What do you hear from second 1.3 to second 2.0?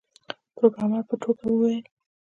وویل